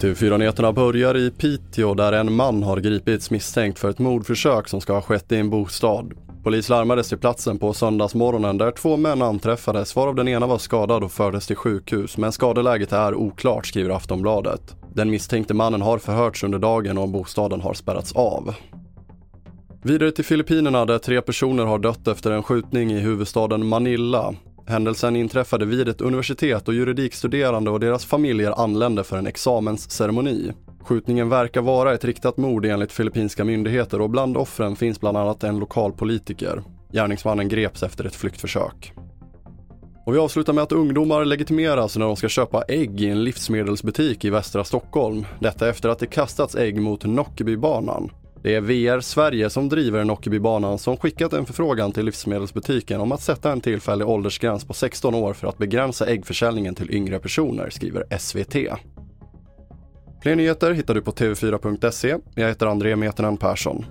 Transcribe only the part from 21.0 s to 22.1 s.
personer har dött